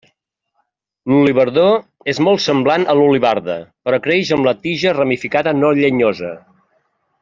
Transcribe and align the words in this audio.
L'olivardó 1.11 1.65
és 2.15 2.21
molt 2.29 2.43
semblant 2.47 2.87
a 2.93 2.97
l'olivarda, 3.01 3.61
però 3.89 4.03
creix 4.09 4.35
amb 4.39 4.51
la 4.51 4.57
tija 4.67 4.99
ramificada 5.01 5.59
no 5.63 5.75
llenyosa. 5.83 6.37